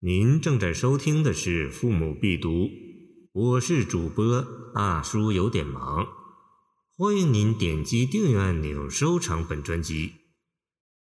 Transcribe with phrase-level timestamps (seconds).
[0.00, 2.50] 您正在收听的是《父母必读》，
[3.32, 4.44] 我是主播
[4.74, 6.06] 大叔，有点忙。
[6.98, 10.12] 欢迎您点击订阅按钮，收藏本专辑。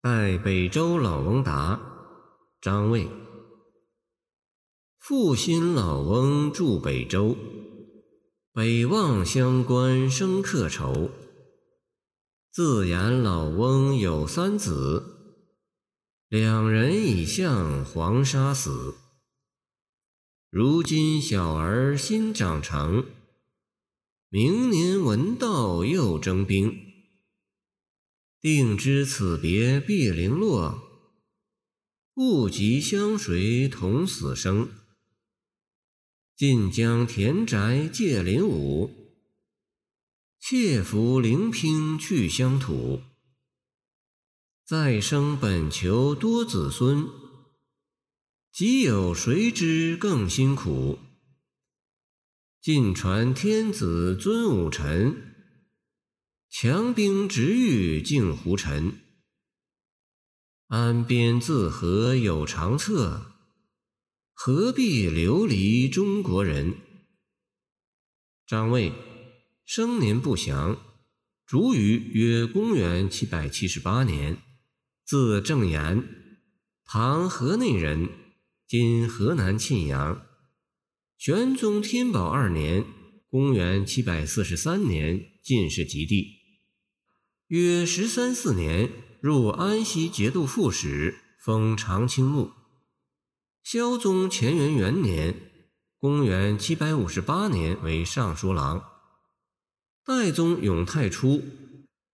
[0.00, 1.80] 代北周老翁答，
[2.60, 3.08] 张卫。
[5.00, 7.36] 父心老翁住北周，
[8.52, 11.10] 北望乡关生客愁。
[12.52, 15.16] 自言老翁有三子。
[16.30, 18.94] 两人已向黄沙死，
[20.48, 23.04] 如今小儿新长成，
[24.28, 26.92] 明年闻道又征兵。
[28.40, 30.80] 定知此别必零落，
[32.14, 34.68] 不及相随同死生。
[36.36, 38.88] 晋江田宅借林武，
[40.38, 43.02] 妾服灵拼去乡土。
[44.70, 47.08] 再生本求多子孙，
[48.52, 51.00] 即有谁知更辛苦？
[52.62, 55.34] 尽传天子尊武臣，
[56.48, 59.00] 强兵直欲尽胡尘。
[60.68, 63.32] 安边自和有长策，
[64.32, 66.76] 何必流离中国人？
[68.46, 68.92] 张卫，
[69.64, 70.80] 生年不详，
[71.44, 74.40] 卒于约公元七百七十八年。
[75.10, 76.08] 字正言，
[76.84, 78.10] 唐河内人，
[78.68, 80.24] 今河南沁阳。
[81.18, 82.84] 玄宗天宝二年
[83.28, 86.36] （公元743年）进士及第。
[87.48, 88.88] 约十三四年
[89.20, 92.52] 入安西节度副使，封长清牧。
[93.64, 95.34] 孝宗乾元元年
[95.98, 98.84] （公元758年）为尚书郎。
[100.06, 101.42] 代宗永泰初。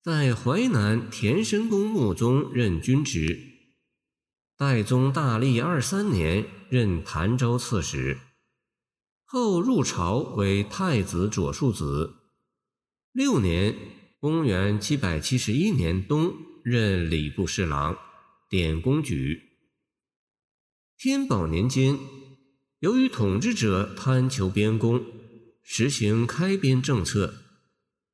[0.00, 3.36] 在淮南田申公墓中任军职，
[4.56, 8.16] 代宗大历二三年任潭州刺史，
[9.24, 12.14] 后入朝为太子左庶子。
[13.10, 13.74] 六年
[14.20, 17.98] （公元771年）冬任礼部侍郎、
[18.48, 19.42] 典公举。
[20.96, 21.98] 天宝年间，
[22.78, 25.04] 由于统治者贪求边功，
[25.64, 27.47] 实行开边政策。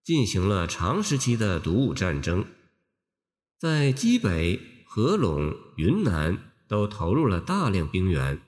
[0.05, 2.45] 进行了长时期的独武战争，
[3.59, 8.43] 在冀北、合陇、云南都投入了大量兵员，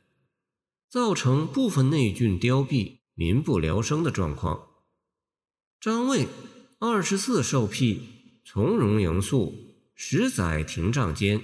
[0.91, 4.69] 造成部分内郡凋敝、民不聊生的状况。
[5.81, 6.27] 张卫
[6.79, 8.03] 二十四受辟，
[8.45, 9.55] 从容迎宿，
[9.95, 11.43] 十载廷杖间，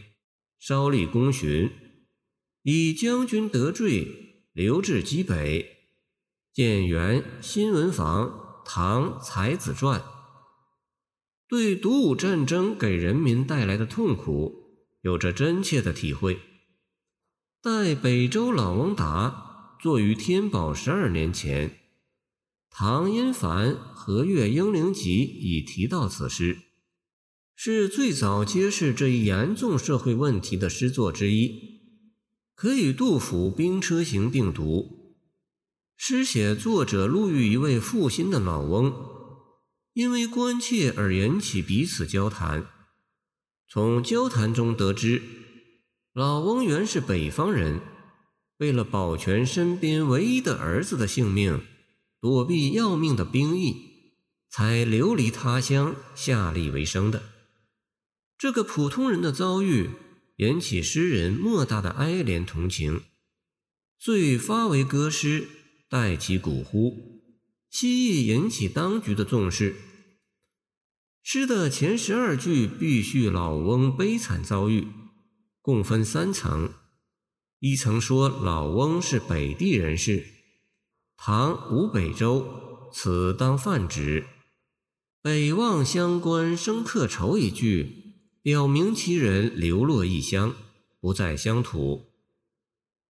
[0.59, 1.71] 稍立功勋，
[2.65, 5.89] 以将军得罪，留至冀北，
[6.53, 8.39] 建元新闻房。
[8.75, 10.01] 《唐才子传》
[11.47, 16.41] 对独武战争给人民带来的痛苦有着真切的体会。
[17.61, 21.81] 待北周老翁达作于天宝十二年前，
[22.71, 26.57] 唐殷凡和《月英灵集》已提到此诗，
[27.55, 31.83] 是最早揭示这一严重社会问题的诗作之一，
[32.55, 35.02] 可与杜甫《兵车行》并读。
[35.97, 38.93] 诗写作者路遇一位负心的老翁，
[39.93, 42.67] 因为关切而引起彼此交谈。
[43.69, 45.23] 从交谈中得知，
[46.13, 47.81] 老翁原是北方人，
[48.59, 51.63] 为了保全身边唯一的儿子的性命，
[52.21, 54.19] 躲避要命的兵役，
[54.51, 57.23] 才流离他乡下力为生的。
[58.37, 59.91] 这个普通人的遭遇，
[60.37, 63.03] 引起诗人莫大的哀怜同情，
[63.99, 65.49] 遂发为歌诗。
[65.93, 67.21] 带其古呼，
[67.69, 69.77] 希意引起当局的重视。
[71.23, 74.89] 诗的前十二句必叙老翁悲惨遭遇，
[75.61, 76.73] 共分三层。
[77.59, 80.25] 一层说老翁是北地人士，
[81.19, 84.25] 唐吴北周，此当泛指。
[85.21, 90.55] 北望乡关生客愁一句，表明其人流落异乡，
[91.03, 92.12] 不在乡土。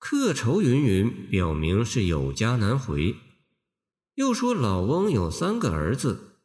[0.01, 3.17] 客愁云云，表明是有家难回。
[4.15, 6.39] 又说老翁有三个儿子，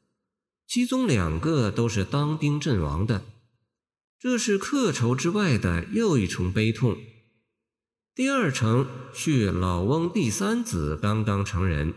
[0.67, 3.23] 其中两个都是当兵阵亡的，
[4.19, 6.97] 这是客愁之外的又一重悲痛。
[8.13, 11.93] 第二层叙老翁第三子刚刚成人，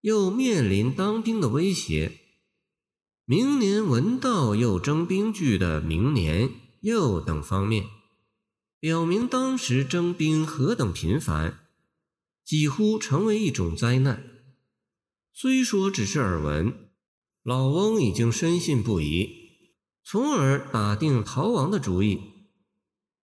[0.00, 2.18] 又面临当兵的威胁。
[3.26, 7.84] 明年文道又征兵句的“明年”又等方面。
[8.82, 11.60] 表明当时征兵何等频繁，
[12.44, 14.24] 几乎成为一种灾难。
[15.32, 16.90] 虽说只是耳闻，
[17.44, 19.30] 老翁已经深信不疑，
[20.02, 22.18] 从而打定逃亡的主意。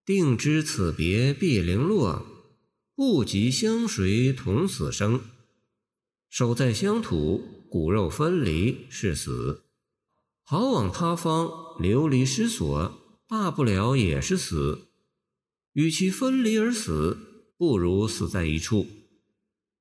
[0.06, 2.24] 定知此别必零落，
[2.94, 5.20] 不及相随同死生。
[6.30, 9.64] 守在乡土，骨肉分离是死；
[10.46, 14.86] 逃往他方，流离失所，大不了也是死。
[15.74, 17.16] 与其分离而死，
[17.56, 18.86] 不如死在一处。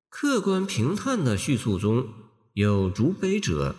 [0.10, 2.10] 客观平淡的叙述中
[2.54, 3.76] 有逐悲者。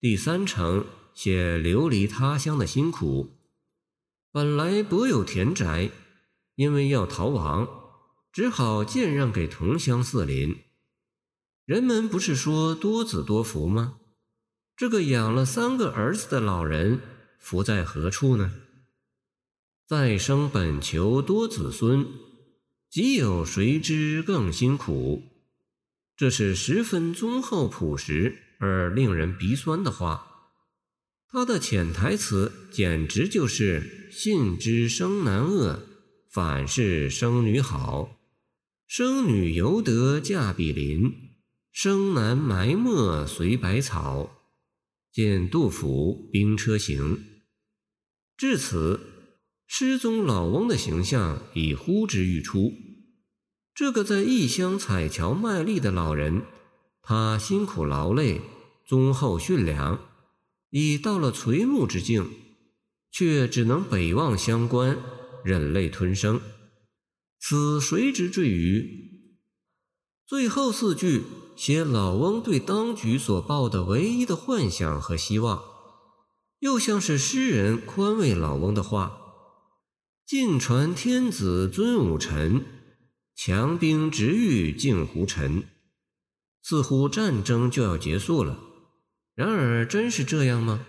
[0.00, 0.84] 第三层
[1.14, 3.38] 写流离他乡的辛苦。
[4.32, 5.90] 本来柏有田宅，
[6.56, 7.68] 因为要逃亡，
[8.32, 10.56] 只好荐让给同乡四邻。
[11.64, 13.98] 人们不是说多子多福吗？
[14.76, 17.00] 这个养了三个儿子的老人，
[17.38, 18.52] 福在何处呢？
[19.86, 22.06] 再生本求多子孙，
[22.88, 25.22] 即有谁知更辛苦？
[26.16, 30.28] 这是十分忠厚朴实而令人鼻酸的话。
[31.28, 35.80] 他的潜台词简直就是“信之生男恶，
[36.30, 38.18] 反是生女好。
[38.86, 41.10] 生女犹得嫁比邻，
[41.72, 44.38] 生男埋没随百草。”
[45.10, 47.16] 见杜甫《兵车行》。
[48.36, 49.00] 至此，
[49.74, 52.74] 失踪老翁的形象已呼之欲出。
[53.74, 56.42] 这个在异乡采樵卖力的老人，
[57.00, 58.42] 他辛苦劳累，
[58.86, 59.98] 忠厚驯良。
[60.68, 62.30] 已到了垂暮之境，
[63.10, 64.98] 却只能北望乡关，
[65.42, 66.38] 忍泪吞声。
[67.40, 69.30] 此谁之罪于？
[70.26, 71.22] 最后四句
[71.56, 75.62] 写老翁对当局所抱的唯一的幻想和希望，
[76.58, 79.18] 又像是诗人宽慰老翁的话
[80.34, 82.64] ：“晋传天子尊武臣，
[83.36, 85.64] 强兵直欲尽胡尘。”
[86.64, 88.58] 似乎战争就要结束了。
[89.34, 90.86] 然而，真是这样吗？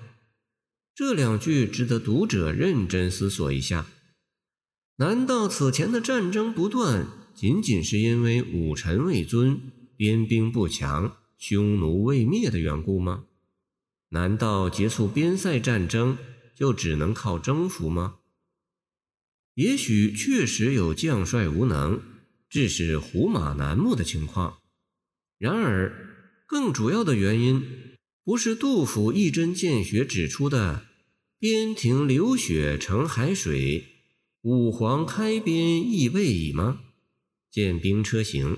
[0.96, 3.88] 这两句值得读者认真思索一下。
[4.96, 7.06] 难道此前的战争不断，
[7.36, 9.60] 仅仅是因为武臣未尊、
[9.98, 13.26] 边兵不强、匈奴未灭的缘故吗？
[14.12, 16.18] 难道结束边塞战争
[16.56, 18.20] 就只能靠征服吗？
[19.56, 22.02] 也许确实有将帅无能，
[22.50, 24.60] 致使胡马难牧的情况。
[25.38, 27.64] 然而，更主要的原因。
[28.26, 30.86] 不是杜甫一针见血指出的
[31.38, 33.86] “边庭流血成海水，
[34.44, 36.80] 五皇开边亦未已”吗？
[37.52, 38.56] 见《兵车行》。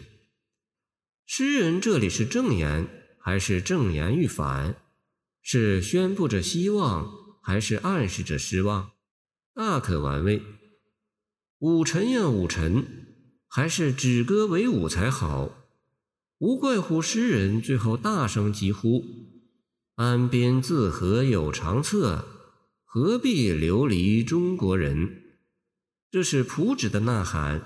[1.26, 2.88] 诗人这里是正言
[3.20, 4.76] 还是正言欲反？
[5.42, 7.12] 是宣布着希望
[7.42, 8.92] 还是暗示着失望？
[9.56, 10.44] 大可玩味。
[11.66, 12.86] 武臣呀武臣，
[13.48, 15.50] 还是止戈为武才好。
[16.38, 19.04] 无怪乎诗人最后大声疾呼。
[19.96, 22.24] 安边自何有长策？
[22.84, 25.24] 何必流离中国人？
[26.12, 27.66] 这是朴旨的呐喊，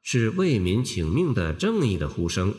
[0.00, 2.54] 是为民请命的正义的呼声。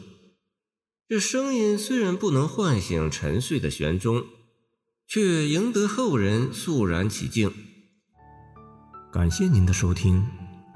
[1.08, 4.26] 这声音虽然不能唤醒沉睡的玄宗，
[5.08, 7.50] 却赢得后人肃然起敬。
[9.10, 10.26] 感谢您的收听，